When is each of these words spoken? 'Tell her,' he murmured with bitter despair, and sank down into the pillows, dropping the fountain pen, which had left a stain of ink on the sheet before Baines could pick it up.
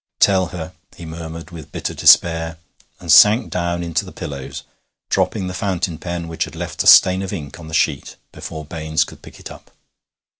'Tell 0.19 0.47
her,' 0.47 0.73
he 0.95 1.05
murmured 1.05 1.51
with 1.51 1.71
bitter 1.71 1.93
despair, 1.93 2.57
and 2.99 3.11
sank 3.11 3.51
down 3.51 3.83
into 3.83 4.03
the 4.03 4.11
pillows, 4.11 4.63
dropping 5.11 5.45
the 5.45 5.53
fountain 5.53 5.99
pen, 5.99 6.27
which 6.27 6.45
had 6.45 6.55
left 6.55 6.83
a 6.83 6.87
stain 6.87 7.21
of 7.21 7.31
ink 7.31 7.59
on 7.59 7.67
the 7.67 7.73
sheet 7.75 8.15
before 8.31 8.65
Baines 8.65 9.03
could 9.03 9.21
pick 9.21 9.39
it 9.39 9.51
up. 9.51 9.69